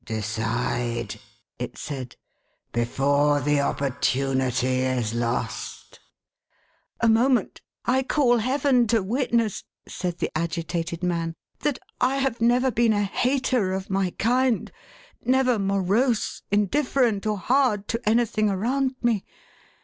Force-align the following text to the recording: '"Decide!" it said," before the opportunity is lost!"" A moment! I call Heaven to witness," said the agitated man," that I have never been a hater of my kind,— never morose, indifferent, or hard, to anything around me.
'"Decide!" 0.03 1.19
it 1.59 1.77
said," 1.77 2.15
before 2.81 3.39
the 3.39 3.61
opportunity 3.61 4.79
is 4.81 5.13
lost!"" 5.13 5.99
A 7.01 7.07
moment! 7.07 7.61
I 7.85 8.01
call 8.01 8.39
Heaven 8.39 8.87
to 8.87 9.03
witness," 9.03 9.63
said 9.87 10.17
the 10.17 10.35
agitated 10.35 11.03
man," 11.03 11.35
that 11.61 11.77
I 11.99 12.15
have 12.15 12.41
never 12.41 12.71
been 12.71 12.93
a 12.93 13.03
hater 13.03 13.73
of 13.73 13.91
my 13.91 14.15
kind,— 14.17 14.71
never 15.23 15.59
morose, 15.59 16.41
indifferent, 16.49 17.27
or 17.27 17.37
hard, 17.37 17.87
to 17.89 18.01
anything 18.09 18.49
around 18.49 18.95
me. 19.03 19.23